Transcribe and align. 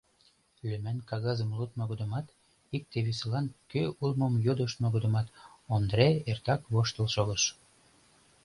Лӱман 0.67 0.97
кагазым 1.09 1.49
лудмо 1.57 1.83
годымат, 1.91 2.27
икте-весылан 2.75 3.45
кӧ 3.71 3.81
улмым 4.03 4.33
йодыштмо 4.45 4.87
годымат 4.95 5.27
Ондре 5.73 6.09
эртак 6.29 6.61
воштыл 6.73 7.07
шогыш. 7.15 7.43